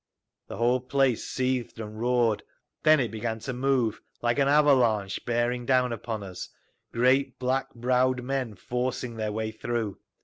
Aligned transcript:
The 0.47 0.57
whole 0.57 0.79
place 0.79 1.23
seethed 1.27 1.79
and 1.79 2.01
roared. 2.01 2.41
Then 2.81 2.99
it 2.99 3.11
began 3.11 3.37
to 3.41 3.53
move, 3.53 4.01
like 4.23 4.39
an 4.39 4.47
avalanche 4.47 5.23
bearing 5.27 5.63
down 5.63 5.93
upon 5.93 6.23
us, 6.23 6.49
great 6.91 7.37
black 7.37 7.71
browed 7.75 8.23
men 8.23 8.55
forcing 8.55 9.15
their 9.17 9.31
way 9.31 9.51
through. 9.51 9.99